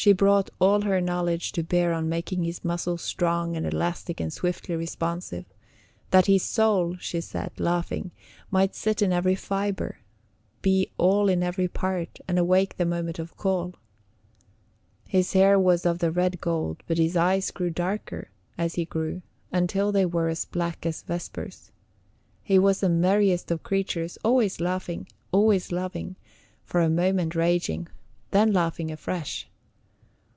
[0.00, 4.32] She brought all her knowledge to bear on making his muscles strong and elastic and
[4.32, 5.44] swiftly responsive
[6.12, 8.12] that his soul, she said, laughing,
[8.48, 9.98] might sit in every fibre,
[10.62, 13.74] be all in every part, and awake the moment of call.
[15.08, 19.22] His hair was of the red gold, but his eyes grew darker as he grew,
[19.50, 21.72] until they were as black as Vesper's.
[22.44, 26.14] He was the merriest of creatures, always laughing, always loving,
[26.64, 27.88] for a moment raging,
[28.30, 29.48] then laughing afresh.